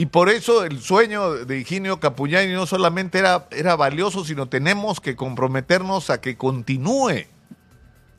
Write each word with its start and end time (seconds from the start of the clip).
Y 0.00 0.06
por 0.06 0.28
eso 0.28 0.62
el 0.62 0.80
sueño 0.80 1.44
de 1.44 1.58
Higinio 1.58 1.98
Capuñay 1.98 2.52
no 2.52 2.66
solamente 2.66 3.18
era, 3.18 3.48
era 3.50 3.74
valioso, 3.74 4.24
sino 4.24 4.48
tenemos 4.48 5.00
que 5.00 5.16
comprometernos 5.16 6.08
a 6.10 6.20
que 6.20 6.36
continúe. 6.36 7.26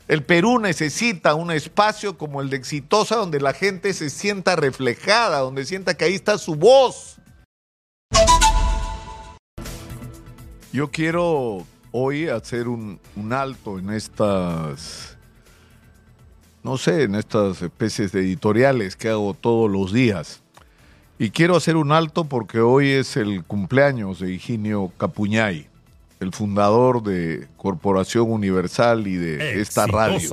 El 0.10 0.23
Perú 0.26 0.60
necesita 0.60 1.36
un 1.36 1.52
espacio 1.52 2.18
como 2.18 2.42
el 2.42 2.50
de 2.50 2.57
Exitosa, 2.57 3.15
donde 3.15 3.39
la 3.39 3.54
gente 3.54 3.94
se 3.94 4.10
sienta 4.10 4.57
reflejada, 4.57 5.39
donde 5.39 5.63
sienta 5.63 5.96
que 5.96 6.04
ahí 6.04 6.15
está 6.15 6.38
su 6.38 6.55
voz. 6.55 7.15
Yo 10.73 10.91
quiero 10.91 11.66
hoy 11.93 12.27
hacer 12.27 12.68
un, 12.68 13.00
un 13.16 13.32
alto 13.32 13.80
en 13.80 13.91
estas, 13.91 15.16
no 16.61 16.77
sé, 16.77 17.04
en 17.04 17.16
estas 17.16 17.61
especies 17.61 18.11
de 18.11 18.20
editoriales 18.20 18.98
que 18.98 19.07
hago 19.07 19.34
todos 19.34 19.71
los 19.71 19.93
días. 19.93 20.41
Y 21.21 21.31
quiero 21.31 21.57
hacer 21.57 21.75
un 21.75 21.91
alto 21.91 22.23
porque 22.23 22.61
hoy 22.61 22.91
es 22.91 23.17
el 23.17 23.43
cumpleaños 23.43 24.21
de 24.21 24.31
Higinio 24.31 24.89
Capuñay, 24.98 25.67
el 26.21 26.31
fundador 26.31 27.03
de 27.03 27.49
Corporación 27.57 28.31
Universal 28.31 29.05
y 29.05 29.17
de 29.17 29.59
esta 29.59 29.85
radio. 29.85 30.30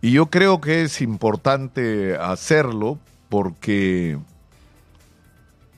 Y 0.00 0.12
yo 0.12 0.26
creo 0.30 0.62
que 0.62 0.84
es 0.84 1.02
importante 1.02 2.16
hacerlo 2.16 2.98
porque 3.28 4.18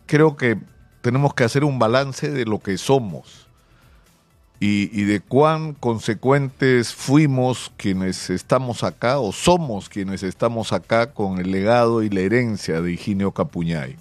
creo 0.06 0.36
que 0.36 0.58
tenemos 1.00 1.34
que 1.34 1.42
hacer 1.42 1.64
un 1.64 1.80
balance 1.80 2.30
de 2.30 2.44
lo 2.44 2.60
que 2.60 2.78
somos 2.78 3.45
y, 4.58 5.04
de 5.04 5.20
cuán 5.20 5.74
consecuentes 5.74 6.94
fuimos 6.94 7.72
quienes 7.76 8.30
estamos 8.30 8.84
acá 8.84 9.18
o 9.18 9.30
somos 9.32 9.90
quienes 9.90 10.22
estamos 10.22 10.72
acá 10.72 11.12
con 11.12 11.38
el 11.38 11.50
legado 11.50 12.02
y 12.02 12.08
la 12.08 12.20
herencia 12.20 12.80
de 12.80 12.92
Higinio 12.92 13.32
Capuñay. 13.32 13.96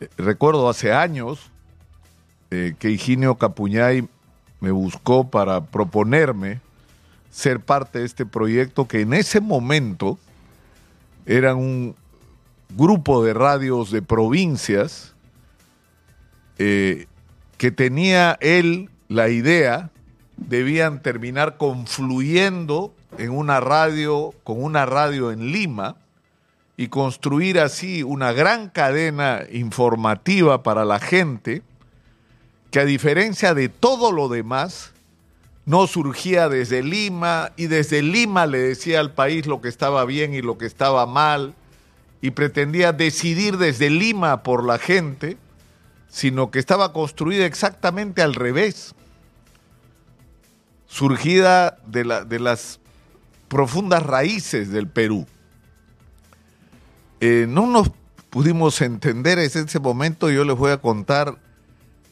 Eh, 0.00 0.08
recuerdo 0.18 0.68
hace 0.68 0.92
años 0.92 1.50
eh, 2.50 2.74
que 2.78 2.90
Higinio 2.90 3.36
Capuñay 3.36 4.06
me 4.60 4.70
buscó 4.70 5.30
para 5.30 5.64
proponerme 5.64 6.60
ser 7.30 7.60
parte 7.60 8.00
de 8.00 8.04
este 8.04 8.26
proyecto 8.26 8.86
que 8.86 9.00
en 9.00 9.14
ese 9.14 9.40
momento 9.40 10.18
eran 11.24 11.56
un 11.56 11.94
grupo 12.76 13.24
de 13.24 13.32
radios 13.32 13.90
de 13.90 14.02
provincias 14.02 15.14
eh, 16.58 17.06
que 17.56 17.70
tenía 17.70 18.36
él 18.40 18.90
la 19.10 19.28
idea, 19.28 19.90
debían 20.36 21.02
terminar 21.02 21.56
confluyendo 21.56 22.94
en 23.18 23.30
una 23.30 23.58
radio, 23.58 24.32
con 24.44 24.62
una 24.62 24.86
radio 24.86 25.32
en 25.32 25.50
Lima, 25.50 25.96
y 26.76 26.86
construir 26.86 27.58
así 27.58 28.04
una 28.04 28.30
gran 28.30 28.68
cadena 28.68 29.42
informativa 29.50 30.62
para 30.62 30.84
la 30.84 31.00
gente, 31.00 31.62
que 32.70 32.78
a 32.78 32.84
diferencia 32.84 33.52
de 33.52 33.68
todo 33.68 34.12
lo 34.12 34.28
demás, 34.28 34.92
no 35.66 35.88
surgía 35.88 36.48
desde 36.48 36.84
Lima 36.84 37.50
y 37.56 37.66
desde 37.66 38.02
Lima 38.02 38.46
le 38.46 38.58
decía 38.58 39.00
al 39.00 39.12
país 39.12 39.44
lo 39.46 39.60
que 39.60 39.68
estaba 39.68 40.04
bien 40.04 40.34
y 40.34 40.40
lo 40.40 40.56
que 40.56 40.66
estaba 40.66 41.04
mal, 41.06 41.54
y 42.22 42.30
pretendía 42.30 42.92
decidir 42.92 43.58
desde 43.58 43.90
Lima 43.90 44.44
por 44.44 44.64
la 44.64 44.78
gente, 44.78 45.36
sino 46.10 46.50
que 46.50 46.58
estaba 46.58 46.92
construida 46.92 47.46
exactamente 47.46 48.20
al 48.20 48.34
revés, 48.34 48.94
surgida 50.86 51.78
de, 51.86 52.04
la, 52.04 52.24
de 52.24 52.40
las 52.40 52.80
profundas 53.48 54.02
raíces 54.02 54.70
del 54.70 54.88
Perú. 54.88 55.26
Eh, 57.20 57.46
no 57.48 57.66
nos 57.66 57.90
pudimos 58.28 58.80
entender 58.82 59.38
en 59.38 59.44
ese 59.44 59.78
momento, 59.78 60.30
yo 60.30 60.44
les 60.44 60.56
voy 60.56 60.72
a 60.72 60.78
contar 60.78 61.38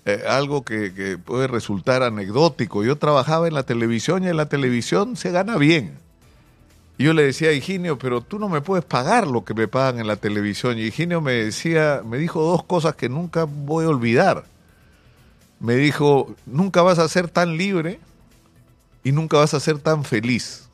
eh, 0.05 0.23
algo 0.29 0.65
que, 0.65 0.95
que, 0.95 1.19
puede 1.19 1.49
resultar 1.49 2.03
anecdótico. 2.03 2.85
Yo 2.85 2.97
trabajaba 2.97 3.49
en 3.49 3.55
la 3.55 3.65
televisión 3.65 4.23
y 4.23 4.29
en 4.29 4.37
la 4.37 4.49
televisión 4.49 5.17
se 5.17 5.33
gana 5.33 5.57
bien. 5.57 5.99
Y 6.99 7.05
yo 7.05 7.13
le 7.13 7.23
decía 7.23 7.51
a 7.51 7.53
Higinio, 7.53 7.97
pero 7.97 8.21
tú 8.21 8.41
no 8.41 8.49
me 8.49 8.61
puedes 8.61 8.85
pagar 8.85 9.29
lo 9.29 9.45
que 9.45 9.55
me 9.55 9.69
pagan 9.69 10.01
en 10.01 10.09
la 10.09 10.17
televisión. 10.17 10.77
Y 10.79 10.83
Higinio 10.83 11.21
me 11.21 11.33
decía, 11.33 12.03
me 12.05 12.19
dijo 12.19 12.43
dos 12.43 12.65
cosas 12.65 12.97
que 12.97 13.09
nunca 13.09 13.45
voy 13.45 13.85
a 13.85 13.89
olvidar. 13.89 14.45
Me 15.61 15.77
dijo, 15.77 16.35
nunca 16.45 16.83
vas 16.83 16.99
a 16.99 17.09
ser 17.09 17.29
tan 17.29 17.57
libre 17.57 18.01
y 19.05 19.13
nunca 19.13 19.39
vas 19.39 19.55
a 19.55 19.61
ser 19.61 19.79
tan 19.79 20.05
feliz 20.05 20.69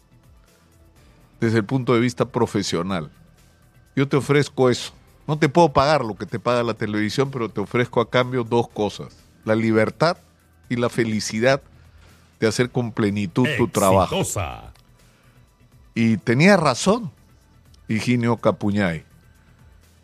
desde 1.41 1.59
el 1.59 1.65
punto 1.65 1.93
de 1.93 2.01
vista 2.01 2.25
profesional. 2.25 3.11
Yo 3.95 4.09
te 4.09 4.17
ofrezco 4.17 4.71
eso. 4.71 4.93
No 5.27 5.39
te 5.39 5.51
puedo 5.51 5.75
pagar 5.75 6.05
lo 6.05 6.17
que 6.17 6.25
te 6.25 6.39
paga 6.39 6.63
la 6.63 6.75
televisión, 6.75 7.31
pero 7.31 7.51
te 7.51 7.61
ofrezco 7.61 8.01
a 8.01 8.09
cambio 8.09 8.45
dos 8.45 8.69
cosas. 8.69 9.15
La 9.45 9.55
libertad 9.55 10.17
y 10.71 10.77
la 10.77 10.89
felicidad 10.89 11.63
de 12.41 12.47
hacer 12.47 12.71
con 12.71 12.93
plenitud 12.93 13.47
tu 13.59 13.69
trabajo. 13.69 14.17
Y 15.95 16.17
tenía 16.17 16.57
razón 16.57 17.11
Higinio 17.89 18.37
Capuñay. 18.37 19.05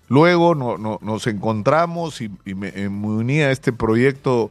Luego 0.09 0.55
nos 0.56 1.27
encontramos 1.28 2.21
y, 2.21 2.31
me, 2.55 2.89
unía 2.89 3.47
a 3.47 3.51
este 3.53 3.73
proyecto 3.73 4.50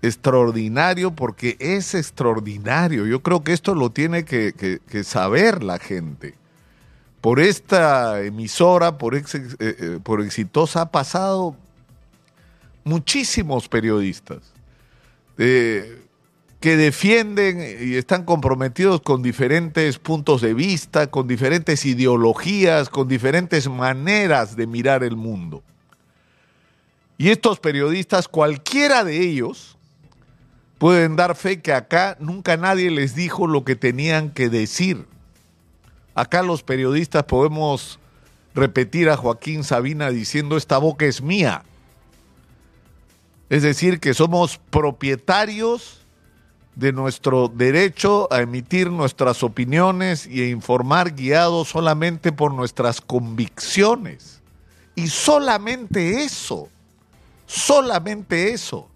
extraordinario 0.00 1.10
porque 1.12 1.56
es 1.58 1.94
extraordinario. 1.94 3.06
Yo 3.06 3.20
creo 3.20 3.42
que 3.42 3.52
esto 3.52 3.74
lo 3.74 3.90
tiene 3.90 4.24
que, 4.24 5.02
saber 5.04 5.64
la 5.64 5.78
gente. 5.78 6.34
Por 7.20 7.40
esta 7.40 8.20
emisora, 8.22 8.98
por, 8.98 9.16
eh, 9.16 9.22
eh, 9.58 9.98
exitosa, 10.24 10.82
ha 10.82 10.90
pasado 10.90 11.56
muchísimos 12.84 13.68
periodistas. 13.68 14.52
Eh, 15.38 16.01
que 16.62 16.76
defienden 16.76 17.60
y 17.60 17.96
están 17.96 18.24
comprometidos 18.24 19.00
con 19.00 19.20
diferentes 19.20 19.98
puntos 19.98 20.40
de 20.40 20.54
vista, 20.54 21.08
con 21.08 21.26
diferentes 21.26 21.84
ideologías, 21.84 22.88
con 22.88 23.08
diferentes 23.08 23.68
maneras 23.68 24.54
de 24.54 24.68
mirar 24.68 25.02
el 25.02 25.16
mundo. 25.16 25.64
Y 27.18 27.30
estos 27.30 27.58
periodistas, 27.58 28.28
cualquiera 28.28 29.02
de 29.02 29.18
ellos, 29.18 29.76
pueden 30.78 31.16
dar 31.16 31.34
fe 31.34 31.60
que 31.60 31.72
acá 31.72 32.16
nunca 32.20 32.56
nadie 32.56 32.92
les 32.92 33.16
dijo 33.16 33.48
lo 33.48 33.64
que 33.64 33.74
tenían 33.74 34.30
que 34.30 34.48
decir. 34.48 35.04
Acá 36.14 36.44
los 36.44 36.62
periodistas 36.62 37.24
podemos 37.24 37.98
repetir 38.54 39.10
a 39.10 39.16
Joaquín 39.16 39.64
Sabina 39.64 40.10
diciendo 40.10 40.56
esta 40.56 40.78
boca 40.78 41.06
es 41.06 41.22
mía. 41.22 41.64
Es 43.50 43.64
decir, 43.64 43.98
que 43.98 44.14
somos 44.14 44.60
propietarios 44.70 46.01
de 46.74 46.92
nuestro 46.92 47.48
derecho 47.48 48.32
a 48.32 48.40
emitir 48.40 48.90
nuestras 48.90 49.42
opiniones 49.42 50.26
y 50.26 50.42
a 50.42 50.48
informar 50.48 51.14
guiados 51.14 51.68
solamente 51.68 52.32
por 52.32 52.54
nuestras 52.54 53.00
convicciones. 53.00 54.40
Y 54.94 55.08
solamente 55.08 56.24
eso, 56.24 56.68
solamente 57.46 58.52
eso, 58.52 58.88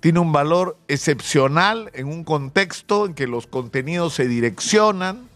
tiene 0.00 0.20
un 0.20 0.32
valor 0.32 0.76
excepcional 0.88 1.90
en 1.94 2.06
un 2.06 2.22
contexto 2.22 3.06
en 3.06 3.14
que 3.14 3.26
los 3.26 3.46
contenidos 3.46 4.14
se 4.14 4.28
direccionan 4.28 5.28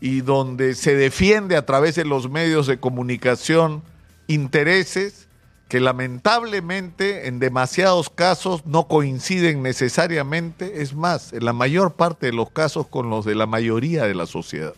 y 0.00 0.20
donde 0.20 0.74
se 0.74 0.94
defiende 0.94 1.56
a 1.56 1.66
través 1.66 1.94
de 1.94 2.04
los 2.04 2.30
medios 2.30 2.66
de 2.66 2.78
comunicación 2.78 3.82
intereses 4.28 5.28
que 5.72 5.80
lamentablemente 5.80 7.28
en 7.28 7.38
demasiados 7.38 8.10
casos 8.10 8.66
no 8.66 8.88
coinciden 8.88 9.62
necesariamente, 9.62 10.82
es 10.82 10.94
más, 10.94 11.32
en 11.32 11.46
la 11.46 11.54
mayor 11.54 11.94
parte 11.94 12.26
de 12.26 12.34
los 12.34 12.50
casos 12.50 12.88
con 12.88 13.08
los 13.08 13.24
de 13.24 13.34
la 13.34 13.46
mayoría 13.46 14.04
de 14.04 14.14
la 14.14 14.26
sociedad. 14.26 14.74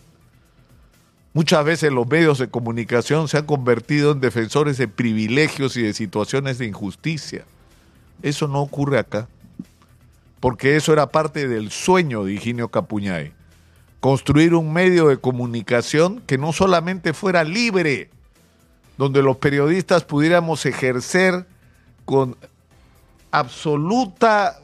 Muchas 1.33 1.65
veces 1.65 1.91
los 1.91 2.07
medios 2.07 2.39
de 2.39 2.47
comunicación 2.47 3.27
se 3.27 3.37
han 3.37 3.45
convertido 3.45 4.13
en 4.13 4.21
defensores 4.21 4.77
de 4.77 4.87
privilegios 4.87 5.75
y 5.75 5.81
de 5.81 5.93
situaciones 5.93 6.59
de 6.59 6.67
injusticia. 6.67 7.43
Eso 8.21 8.47
no 8.47 8.61
ocurre 8.61 8.97
acá, 8.97 9.27
porque 10.39 10.77
eso 10.77 10.93
era 10.93 11.07
parte 11.07 11.49
del 11.49 11.71
sueño 11.71 12.23
de 12.23 12.35
Higinio 12.35 12.69
Capuñay. 12.69 13.33
Construir 13.99 14.53
un 14.53 14.71
medio 14.71 15.09
de 15.09 15.17
comunicación 15.17 16.21
que 16.25 16.37
no 16.37 16.53
solamente 16.53 17.11
fuera 17.11 17.43
libre, 17.43 18.11
donde 18.97 19.21
los 19.21 19.37
periodistas 19.37 20.03
pudiéramos 20.03 20.65
ejercer 20.65 21.45
con 22.05 22.37
absoluta 23.31 24.59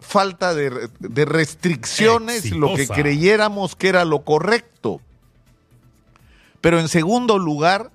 falta 0.00 0.54
de, 0.54 0.88
restricciones 1.24 2.50
lo 2.52 2.74
que 2.74 2.86
creyéramos 2.86 3.76
que 3.76 3.88
era 3.88 4.04
lo 4.04 4.20
correcto. 4.20 5.00
Pero 6.60 6.80
en 6.80 6.88
segundo 6.88 7.38
lugar, 7.38 7.90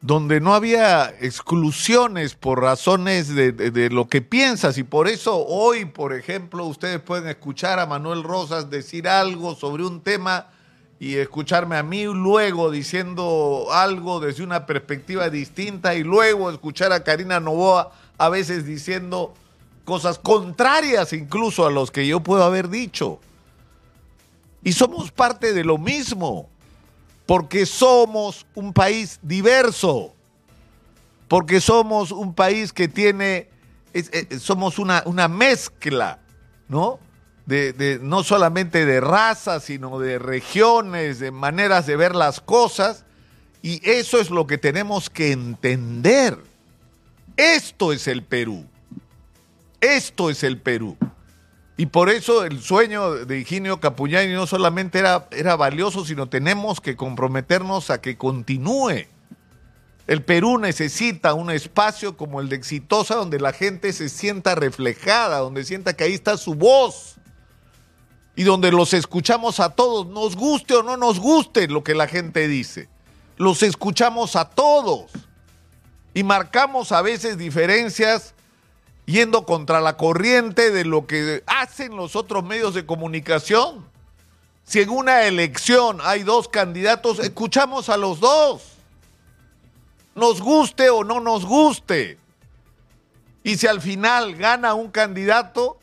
donde 0.00 0.40
no 0.40 0.54
había 0.54 1.08
exclusiones 1.20 2.34
por 2.34 2.60
razones 2.60 3.34
de, 3.34 3.52
de, 3.52 3.90
lo 3.90 4.08
que 4.08 4.22
piensas 4.22 4.78
y 4.78 4.84
por 4.84 5.08
eso 5.08 5.44
hoy, 5.44 5.86
por 5.86 6.12
ejemplo, 6.12 6.64
ustedes 6.64 7.00
pueden 7.00 7.28
escuchar 7.28 7.80
a 7.80 7.86
Manuel 7.86 8.22
Rosas 8.22 8.70
decir 8.70 9.08
algo 9.08 9.54
sobre 9.54 9.84
un 9.84 10.00
tema 10.00 10.48
y 11.00 11.16
escucharme 11.16 11.76
a 11.76 11.82
mí 11.82 12.04
luego 12.04 12.70
diciendo 12.70 13.66
algo 13.72 14.20
desde 14.20 14.42
una 14.42 14.66
perspectiva 14.66 15.30
distinta 15.30 15.94
y 15.94 16.02
luego 16.02 16.50
escuchar 16.50 16.92
a 16.92 17.04
Karina 17.04 17.38
Novoa 17.38 17.92
a 18.18 18.28
veces 18.28 18.66
diciendo 18.66 19.34
cosas 19.84 20.18
contrarias 20.18 21.12
incluso 21.12 21.66
a 21.66 21.70
los 21.70 21.90
que 21.90 22.06
yo 22.06 22.20
puedo 22.20 22.42
haber 22.42 22.68
dicho. 22.68 23.20
Y 24.62 24.72
somos 24.72 25.12
parte 25.12 25.52
de 25.52 25.62
lo 25.62 25.78
mismo, 25.78 26.48
porque 27.26 27.64
somos 27.64 28.44
un 28.54 28.72
país 28.72 29.20
diverso, 29.22 30.14
porque 31.28 31.60
somos 31.60 32.10
un 32.10 32.34
país 32.34 32.72
que 32.72 32.88
tiene, 32.88 33.48
eh, 33.94 34.38
somos 34.40 34.80
una, 34.80 35.04
una 35.06 35.28
mezcla, 35.28 36.18
¿no? 36.68 36.98
De, 37.48 37.98
no 38.02 38.24
solamente 38.24 38.84
de 38.84 39.00
raza, 39.00 39.60
sino 39.60 39.98
de 39.98 40.18
regiones, 40.18 41.18
de 41.18 41.30
maneras 41.30 41.86
de 41.86 41.96
ver 41.96 42.14
las 42.14 42.40
cosas. 42.40 43.04
Y 43.62 43.80
eso 43.88 44.20
es 44.20 44.30
lo 44.30 44.46
que 44.46 44.58
tenemos 44.58 45.08
que 45.08 45.32
entender. 45.32 46.38
Esto 47.36 47.92
es 47.92 48.06
el 48.06 48.22
Perú. 48.22 48.66
Esto 49.80 50.28
es 50.28 50.42
el 50.44 50.58
Perú. 50.58 50.98
Y 51.78 51.86
por 51.86 52.10
eso 52.10 52.44
el 52.44 52.60
sueño 52.60 53.24
de 53.24 53.38
Higinio 53.38 53.80
Capuñani 53.80 54.32
no 54.32 54.46
solamente 54.46 54.98
era, 54.98 55.28
era 55.30 55.56
valioso, 55.56 56.04
sino 56.04 56.28
tenemos 56.28 56.80
que 56.80 56.96
comprometernos 56.96 57.88
a 57.88 58.00
que 58.00 58.18
continúe. 58.18 59.06
El 60.06 60.22
Perú 60.22 60.58
necesita 60.58 61.34
un 61.34 61.50
espacio 61.50 62.16
como 62.16 62.40
el 62.40 62.48
de 62.48 62.56
Exitosa, 62.56 63.14
donde 63.14 63.40
la 63.40 63.52
gente 63.52 63.92
se 63.92 64.08
sienta 64.08 64.54
reflejada, 64.54 65.38
donde 65.38 65.64
sienta 65.64 65.94
que 65.94 66.04
ahí 66.04 66.14
está 66.14 66.36
su 66.36 66.54
voz 66.54 67.17
y 68.38 68.44
donde 68.44 68.70
los 68.70 68.94
escuchamos 68.94 69.58
a 69.58 69.70
todos, 69.70 70.06
nos 70.06 70.36
guste 70.36 70.74
o 70.74 70.84
no 70.84 70.96
nos 70.96 71.18
guste 71.18 71.66
lo 71.66 71.82
que 71.82 71.96
la 71.96 72.06
gente 72.06 72.46
dice. 72.46 72.88
Los 73.36 73.64
escuchamos 73.64 74.36
a 74.36 74.48
todos 74.48 75.10
y 76.14 76.22
marcamos 76.22 76.92
a 76.92 77.02
veces 77.02 77.36
diferencias 77.36 78.34
yendo 79.06 79.44
contra 79.44 79.80
la 79.80 79.96
corriente 79.96 80.70
de 80.70 80.84
lo 80.84 81.08
que 81.08 81.42
hacen 81.48 81.96
los 81.96 82.14
otros 82.14 82.44
medios 82.44 82.74
de 82.74 82.86
comunicación. 82.86 83.84
Si 84.62 84.82
en 84.82 84.90
una 84.90 85.24
elección 85.24 85.98
hay 86.04 86.22
dos 86.22 86.48
candidatos, 86.48 87.18
escuchamos 87.18 87.88
a 87.88 87.96
los 87.96 88.20
dos. 88.20 88.62
Nos 90.14 90.40
guste 90.40 90.90
o 90.90 91.02
no 91.02 91.18
nos 91.18 91.44
guste. 91.44 92.18
Y 93.42 93.56
si 93.56 93.66
al 93.66 93.80
final 93.80 94.36
gana 94.36 94.74
un 94.74 94.92
candidato, 94.92 95.80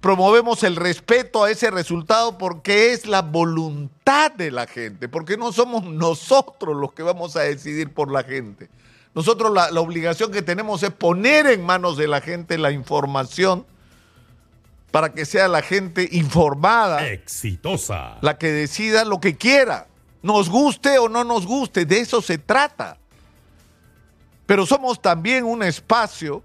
promovemos 0.00 0.62
el 0.62 0.76
respeto 0.76 1.44
a 1.44 1.50
ese 1.50 1.70
resultado 1.70 2.38
porque 2.38 2.92
es 2.92 3.06
la 3.06 3.22
voluntad 3.22 4.32
de 4.32 4.50
la 4.50 4.66
gente, 4.66 5.08
porque 5.08 5.36
no 5.36 5.52
somos 5.52 5.84
nosotros 5.84 6.76
los 6.76 6.92
que 6.92 7.02
vamos 7.02 7.36
a 7.36 7.40
decidir 7.40 7.92
por 7.92 8.10
la 8.10 8.22
gente. 8.22 8.68
Nosotros 9.14 9.52
la, 9.52 9.80
obligación 9.80 10.30
que 10.30 10.42
tenemos 10.42 10.82
es 10.82 10.90
poner 10.90 11.46
en 11.46 11.64
manos 11.64 11.96
de 11.96 12.06
la 12.06 12.20
gente 12.20 12.58
la 12.58 12.70
información 12.70 13.66
para 14.92 15.12
que 15.12 15.24
sea 15.24 15.48
la 15.48 15.62
gente 15.62 16.08
informada, 16.12 17.06
exitosa, 17.06 18.18
la 18.22 18.38
que 18.38 18.52
decida 18.52 19.04
lo 19.04 19.20
que 19.20 19.36
quiera, 19.36 19.88
nos 20.22 20.48
guste 20.48 20.98
o 20.98 21.08
no 21.08 21.24
nos 21.24 21.46
guste, 21.46 21.84
de 21.84 22.00
eso 22.00 22.22
se 22.22 22.38
trata. 22.38 22.96
Pero 24.46 24.64
somos 24.64 25.02
también 25.02 25.44
un 25.44 25.62
espacio 25.62 26.42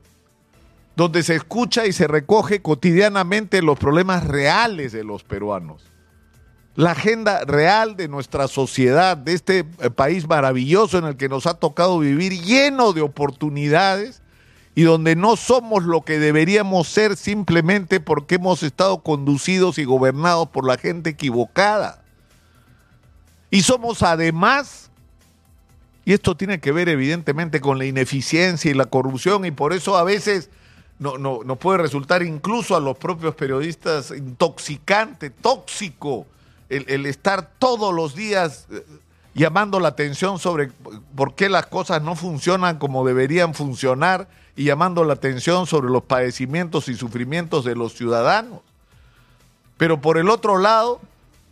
donde 0.95 1.23
se 1.23 1.35
escucha 1.35 1.85
y 1.85 1.93
se 1.93 2.07
recoge 2.07 2.61
cotidianamente 2.61 3.61
los 3.61 3.79
problemas 3.79 4.25
reales 4.25 4.91
de 4.91 5.03
los 5.03 5.23
peruanos. 5.23 5.83
La 6.75 6.91
agenda 6.91 7.45
real 7.45 7.95
de 7.95 8.07
nuestra 8.07 8.47
sociedad, 8.47 9.15
de 9.15 9.33
este 9.33 9.59
eh, 9.59 9.89
país 9.89 10.27
maravilloso 10.27 10.97
en 10.97 11.05
el 11.05 11.17
que 11.17 11.29
nos 11.29 11.45
ha 11.45 11.55
tocado 11.55 11.99
vivir, 11.99 12.33
lleno 12.41 12.93
de 12.93 13.01
oportunidades 13.01 14.21
y 14.75 14.83
donde 14.83 15.15
no 15.15 15.35
somos 15.35 15.83
lo 15.83 16.01
que 16.01 16.17
deberíamos 16.17 16.87
ser 16.87 17.15
simplemente 17.15 17.99
porque 17.99 18.35
hemos 18.35 18.63
estado 18.63 19.03
conducidos 19.03 19.77
y 19.77 19.83
gobernados 19.83 20.49
por 20.49 20.65
la 20.65 20.77
gente 20.77 21.11
equivocada. 21.11 22.01
Y 23.51 23.61
somos 23.61 24.01
además, 24.01 24.89
y 26.05 26.13
esto 26.13 26.35
tiene 26.35 26.59
que 26.59 26.71
ver 26.71 26.89
evidentemente 26.89 27.61
con 27.61 27.77
la 27.77 27.85
ineficiencia 27.85 28.71
y 28.71 28.73
la 28.73 28.85
corrupción, 28.85 29.45
y 29.45 29.51
por 29.51 29.73
eso 29.73 29.95
a 29.95 30.03
veces 30.03 30.49
no, 30.99 31.17
no, 31.17 31.55
puede 31.57 31.79
resultar 31.79 32.23
incluso 32.23 32.75
a 32.75 32.79
los 32.79 32.97
propios 32.97 33.35
periodistas 33.35 34.11
intoxicante, 34.11 35.29
tóxico, 35.29 36.25
el, 36.69 37.05
estar 37.05 37.49
todos 37.59 37.93
los 37.93 38.15
días 38.15 38.67
eh, 38.71 38.85
llamando 39.33 39.79
la 39.79 39.89
atención 39.89 40.39
sobre 40.39 40.71
por 41.15 41.35
qué 41.35 41.49
las 41.49 41.65
cosas 41.67 42.01
no 42.01 42.15
funcionan 42.15 42.77
como 42.79 43.05
deberían 43.05 43.53
funcionar 43.53 44.27
y 44.55 44.65
llamando 44.65 45.03
la 45.03 45.13
atención 45.13 45.67
sobre 45.67 45.89
los 45.89 46.03
padecimientos 46.03 46.87
y 46.87 46.95
sufrimientos 46.95 47.65
de 47.65 47.75
los 47.75 47.93
ciudadanos. 47.93 48.59
Pero 49.77 49.99
por 49.99 50.17
el 50.17 50.29
otro 50.29 50.57
lado, 50.57 51.01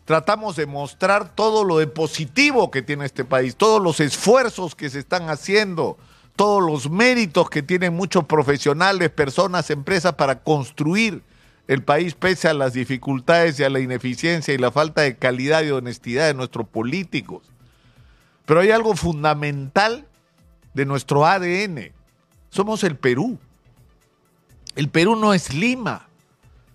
tratamos 0.06 0.56
de 0.56 0.66
mostrar 0.66 1.34
todo 1.36 1.64
lo 1.64 1.78
de 1.78 1.88
positivo 1.88 2.72
que 2.72 2.82
tiene 2.82 3.06
este 3.06 3.26
país, 3.26 3.56
todos 3.56 3.82
los 3.82 4.00
esfuerzos 4.00 4.76
que 4.76 4.90
se 4.90 5.00
están 5.00 5.30
haciendo, 5.30 5.98
todos 6.36 6.63
los 6.63 6.89
méritos 6.89 7.50
que 7.50 7.62
tienen 7.62 7.94
muchos 7.94 8.25
profesionales, 8.25 9.10
personas, 9.10 9.69
empresas 9.69 10.13
para 10.13 10.39
construir 10.39 11.24
el 11.68 11.83
país 11.83 12.16
pese 12.16 12.48
a 12.48 12.54
las 12.54 12.74
dificultades 12.74 13.60
y 13.60 13.63
a 13.63 13.69
la 13.69 13.80
ineficiencia 13.80 14.54
y 14.54 14.57
la 14.57 14.72
falta 14.72 15.01
de 15.01 15.16
calidad 15.16 15.63
y 15.63 15.72
honestidad 15.72 16.28
de 16.28 16.33
nuestros 16.33 16.68
políticos. 16.68 17.44
Pero 18.45 18.60
hay 18.60 18.72
algo 18.72 18.95
fundamental 18.95 20.06
de 20.74 20.86
nuestro 20.86 21.25
ADN. 21.25 21.92
Somos 22.50 22.84
el 22.84 22.98
Perú. 22.98 23.38
El 24.75 24.89
Perú 24.89 25.16
no 25.16 25.34
es 25.34 25.54
Lima. 25.54 26.07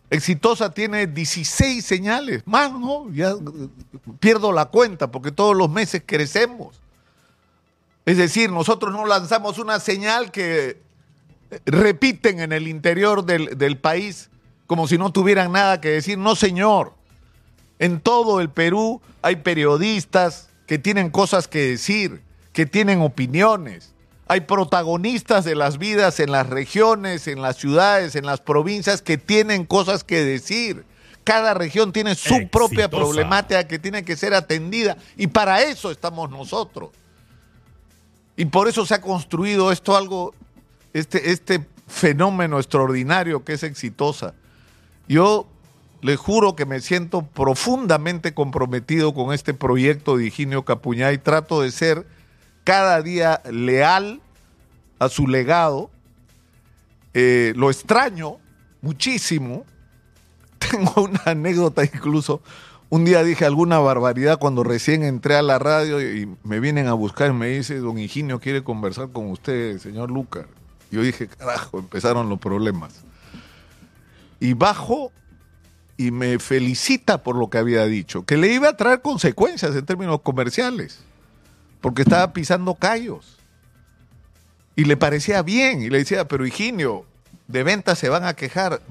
Exitosa 0.09 0.71
tiene 0.71 1.07
16 1.07 1.85
señales, 1.85 2.43
más, 2.47 2.73
¿no? 2.73 3.11
Ya 3.13 3.35
pierdo 4.21 4.53
la 4.53 4.67
cuenta 4.67 5.11
porque 5.11 5.33
todos 5.33 5.57
los 5.57 5.69
meses 5.69 6.03
crecemos. 6.07 6.81
Es 8.07 8.17
decir, 8.17 8.53
nosotros 8.53 8.93
no 8.93 9.05
lanzamos 9.05 9.59
una 9.59 9.81
señal 9.81 10.31
que 10.31 10.81
repiten 11.65 12.39
en 12.39 12.53
el 12.53 12.69
interior 12.69 13.25
del, 13.25 13.79
país 13.79 14.31
como 14.69 14.87
si 14.87 14.97
no 14.97 15.11
tuvieran 15.11 15.51
nada 15.53 15.81
que 15.81 15.91
decir. 15.91 16.17
No, 16.17 16.37
señor. 16.37 16.95
En 17.81 18.01
todo 18.01 18.41
el 18.41 18.49
Perú 18.49 19.03
hay 19.23 19.37
periodistas 19.37 20.49
que 20.67 20.79
tienen 20.79 21.11
cosas 21.11 21.49
que 21.49 21.71
decir, 21.71 22.23
que 22.53 22.65
tienen 22.65 23.03
opiniones. 23.03 23.93
Hay 24.29 24.43
protagonistas 24.43 25.45
de 25.45 25.57
las 25.57 25.79
vidas 25.79 26.21
en 26.21 26.31
las 26.31 26.49
regiones, 26.49 27.27
en 27.27 27.43
las 27.43 27.57
ciudades, 27.57 28.15
en 28.15 28.25
las 28.25 28.41
provincias 28.41 29.03
que 29.03 29.19
tienen 29.19 29.67
cosas 29.67 30.05
que 30.05 30.25
decir. 30.25 30.85
Cada 31.25 31.55
región 31.55 31.93
tiene 31.93 32.15
su 32.15 32.49
propia 32.49 32.89
problemática 32.89 33.67
que 33.67 33.81
tiene 33.81 34.05
que 34.05 34.17
ser 34.17 34.33
atendida 34.33 34.97
y 35.17 35.27
para 35.27 35.63
eso 35.63 35.91
estamos 35.91 36.31
nosotros. 36.31 36.91
Y 38.37 38.45
por 38.47 38.69
eso 38.69 38.85
se 38.85 38.95
ha 38.95 39.01
construido 39.01 39.73
esto 39.73 39.97
algo, 39.97 40.35
este, 40.93 41.31
este 41.31 41.67
fenómeno 41.87 42.59
extraordinario 42.59 43.45
que 43.45 43.55
es 43.55 43.63
exitosa. 43.63 44.35
Yo 45.09 45.47
le 46.03 46.17
juro 46.17 46.55
que 46.55 46.67
me 46.67 46.81
siento 46.81 47.23
profundamente 47.23 48.35
comprometido 48.35 49.15
con 49.15 49.33
este 49.33 49.55
proyecto 49.55 50.17
de 50.17 50.27
Higinio 50.27 50.65
Capuñá 50.65 51.13
y 51.13 51.19
trato 51.19 51.63
de 51.63 51.71
ser 51.71 52.07
cada 52.65 53.01
día 53.01 53.41
leal 53.51 54.21
a 54.99 55.09
su 55.09 55.27
legado. 55.27 55.91
Eh, 57.15 57.55
lo 57.57 57.71
extraño 57.71 58.37
muchísimo. 58.83 59.65
Tengo 60.59 61.05
una 61.05 61.23
anécdota 61.25 61.85
incluso 61.85 62.43
un 62.89 63.05
día 63.05 63.23
dije 63.25 63.45
alguna 63.45 63.79
barbaridad 63.79 64.39
cuando 64.39 64.63
recién 64.63 65.03
entré 65.03 65.37
a 65.37 65.43
la 65.43 65.59
radio 65.59 66.01
y 66.01 66.29
me 66.45 66.61
vienen 66.61 66.87
a 66.87 66.93
buscar 66.93 67.31
y 67.31 67.35
me 67.35 67.49
dice, 67.49 67.79
don 67.79 67.99
Higinio 67.99 68.39
quiere 68.41 68.63
conversar 68.63 69.11
con 69.11 69.31
usted, 69.31 69.79
señor 69.79 70.11
Lucar. 70.11 70.47
Yo 70.91 71.03
dije, 71.03 71.27
carajo, 71.27 71.79
empezaron 71.79 72.29
los 72.29 72.39
problemas. 72.39 73.03
Y 74.39 74.53
bajo 74.53 75.11
y 75.97 76.11
me 76.11 76.39
felicita 76.39 77.23
por 77.23 77.37
lo 77.37 77.49
que 77.51 77.59
había 77.59 77.87
dicho, 77.87 78.25
que 78.25 78.37
le 78.37 78.53
iba 78.53 78.69
a 78.69 78.77
traer 78.77 79.01
consecuencias 79.01 79.75
en 79.75 79.85
términos 79.85 80.21
comerciales, 80.21 81.01
porque 81.81 82.03
estaba 82.03 82.33
pisando 82.33 82.75
callos. 82.75 83.39
Y 84.77 84.85
le 84.85 84.97
parecía 84.97 85.43
bien, 85.43 85.83
y 85.83 85.89
le 85.89 85.99
decía, 85.99 86.29
pero 86.29 86.47
Higinio, 86.47 87.07
de 87.49 87.63
ventas 87.63 87.99
se 87.99 88.11
van 88.11 88.25
a 88.25 88.35
quejar. 88.35 88.83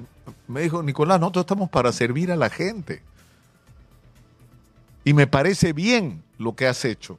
Me 0.47 0.61
dijo, 0.61 0.81
Nicolás, 0.81 1.19
nosotros 1.19 1.43
estamos 1.43 1.69
para 1.69 1.91
servir 1.91 2.31
a 2.31 2.35
la 2.35 2.49
gente. 2.49 3.03
Y 5.05 5.13
me 5.13 5.27
parece 5.27 5.71
bien 5.71 6.23
lo 6.37 6.55
que 6.55 6.67
has 6.67 6.83
hecho. 6.83 7.17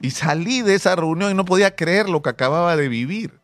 Y 0.00 0.10
salí 0.10 0.60
de 0.60 0.74
esa 0.74 0.96
reunión 0.96 1.30
y 1.30 1.34
no 1.34 1.46
podía 1.46 1.74
creer 1.74 2.10
lo 2.10 2.20
que 2.20 2.30
acababa 2.30 2.76
de 2.76 2.88
vivir. 2.88 3.38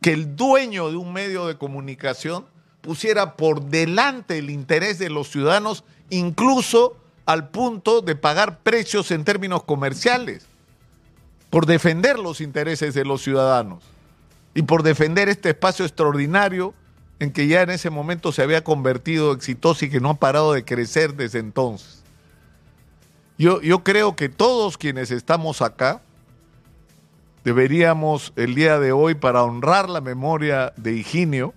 Que 0.00 0.12
el 0.12 0.34
dueño 0.34 0.90
de 0.90 0.96
un 0.96 1.12
medio 1.12 1.46
de 1.46 1.56
comunicación 1.56 2.46
pusiera 2.80 3.36
por 3.36 3.66
delante 3.66 4.38
el 4.38 4.50
interés 4.50 4.98
de 4.98 5.10
los 5.10 5.28
ciudadanos, 5.28 5.84
incluso 6.10 6.96
al 7.26 7.50
punto 7.50 8.00
de 8.00 8.16
pagar 8.16 8.58
precios 8.60 9.12
en 9.12 9.24
términos 9.24 9.62
comerciales 9.62 10.46
por 11.50 11.66
defender 11.66 12.18
los 12.18 12.40
intereses 12.40 12.94
de 12.94 13.04
los 13.04 13.22
ciudadanos 13.22 13.84
y 14.54 14.62
por 14.62 14.82
defender 14.82 15.28
este 15.28 15.50
espacio 15.50 15.84
extraordinario 15.84 16.74
en 17.20 17.30
que 17.30 17.46
ya 17.46 17.62
en 17.62 17.70
ese 17.70 17.90
momento 17.90 18.32
se 18.32 18.42
había 18.42 18.64
convertido 18.64 19.32
exitoso 19.32 19.84
y 19.84 19.90
que 19.90 20.00
no 20.00 20.10
ha 20.10 20.14
parado 20.14 20.54
de 20.54 20.64
crecer 20.64 21.14
desde 21.14 21.38
entonces. 21.38 22.01
Yo, 23.38 23.60
yo 23.60 23.82
creo 23.82 24.14
que 24.16 24.28
todos 24.28 24.78
quienes 24.78 25.10
estamos 25.10 25.62
acá 25.62 26.02
deberíamos 27.44 28.32
el 28.36 28.54
día 28.54 28.78
de 28.78 28.92
hoy, 28.92 29.14
para 29.14 29.42
honrar 29.42 29.88
la 29.88 30.00
memoria 30.00 30.72
de 30.76 30.94
Higinio, 30.94 31.54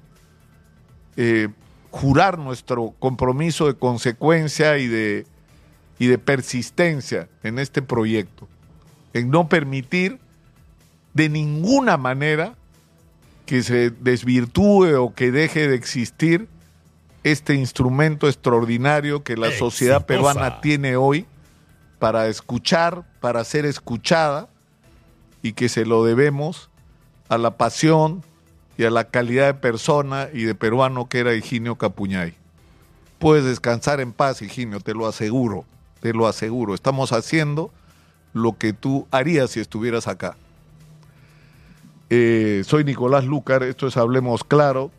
eh, 1.16 1.50
jurar 1.92 2.40
nuestro 2.40 2.94
compromiso 3.00 3.68
de 3.68 3.76
consecuencia 3.76 4.78
y 4.78 4.88
de, 4.88 5.26
y 6.00 6.08
de 6.08 6.18
persistencia 6.18 7.30
en 7.44 7.60
este 7.60 7.82
proyecto, 7.82 8.48
en 9.14 9.30
no 9.30 9.48
permitir 9.48 10.20
de 11.14 11.30
ninguna 11.30 11.98
manera 11.98 12.56
que 13.46 13.62
se 13.62 13.92
desvirtúe 13.92 14.96
o 14.96 15.14
que 15.14 15.32
deje 15.32 15.68
de 15.68 15.76
existir 15.76 16.48
este 17.24 17.54
instrumento 17.56 18.28
extraordinario 18.28 19.24
que 19.24 19.38
la 19.38 19.52
sociedad 19.52 20.06
peruana 20.06 20.62
tiene 20.62 20.96
hoy 20.96 21.26
para 22.06 22.28
escuchar, 22.28 23.04
para 23.20 23.44
ser 23.44 23.66
escuchada 23.66 24.48
y 25.42 25.54
que 25.54 25.70
se 25.70 25.88
lo 25.88 26.06
debemos 26.06 26.70
a 27.30 27.40
la 27.40 27.58
pasión 27.58 28.22
y 28.78 28.84
a 28.84 28.92
la 28.92 29.06
calidad 29.06 29.48
de 29.48 29.54
persona 29.56 30.30
y 30.32 30.44
de 30.44 30.54
peruano 30.54 31.10
que 31.10 31.18
era 31.18 31.34
Higinio 31.34 31.78
Capuñay. 31.80 32.36
Puedes 33.18 33.44
descansar 33.44 34.02
en 34.02 34.14
paz, 34.14 34.44
Higinio, 34.44 34.82
te 34.82 34.94
lo 34.94 35.08
aseguro, 35.08 35.66
te 36.00 36.14
lo 36.14 36.28
aseguro. 36.28 36.76
Estamos 36.76 37.12
haciendo 37.12 37.72
lo 38.34 38.56
que 38.56 38.72
tú 38.72 39.08
harías 39.10 39.50
si 39.50 39.60
estuvieras 39.60 40.08
acá. 40.08 40.38
Eh, 42.12 42.62
soy 42.68 42.84
Nicolás 42.84 43.26
Lucar, 43.26 43.64
esto 43.64 43.88
es 43.88 43.98
Hablemos 43.98 44.44
Claro. 44.44 44.92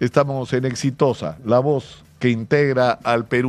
Estamos 0.00 0.52
en 0.52 0.66
Exitosa, 0.66 1.38
la 1.46 1.60
voz 1.60 2.04
que 2.18 2.28
integra 2.28 2.90
al 2.90 3.24
Perú. 3.24 3.40